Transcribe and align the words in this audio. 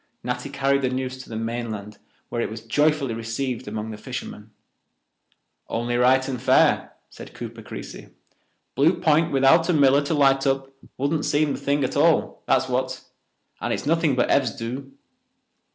Natty 0.23 0.49
carried 0.49 0.81
the 0.81 0.89
news 0.89 1.19
to 1.21 1.29
the 1.29 1.35
mainland, 1.35 1.99
where 2.29 2.41
it 2.41 2.49
was 2.49 2.61
joyfully 2.65 3.13
received 3.13 3.67
among 3.67 3.91
the 3.91 3.97
fishermen. 3.99 4.49
"Only 5.67 5.95
right 5.95 6.27
and 6.27 6.41
fair," 6.41 6.93
said 7.11 7.35
Cooper 7.35 7.61
Creasy. 7.61 8.09
"Blue 8.73 8.99
Point 8.99 9.31
without 9.31 9.69
a 9.69 9.73
Miller 9.73 10.01
to 10.05 10.15
light 10.15 10.47
up 10.47 10.71
wouldn't 10.97 11.25
seem 11.25 11.53
the 11.53 11.59
thing 11.59 11.83
at 11.83 11.95
all, 11.95 12.41
that's 12.47 12.67
what. 12.67 13.03
And 13.59 13.71
it's 13.71 13.85
nothing 13.85 14.15
but 14.15 14.31
Ev's 14.31 14.55
doo." 14.55 14.91